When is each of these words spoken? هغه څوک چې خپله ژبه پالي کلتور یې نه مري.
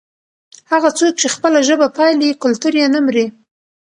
هغه 0.71 0.89
څوک 0.97 1.13
چې 1.21 1.27
خپله 1.35 1.59
ژبه 1.67 1.87
پالي 1.97 2.29
کلتور 2.43 2.73
یې 2.81 2.87
نه 2.95 2.99
مري. 3.05 3.25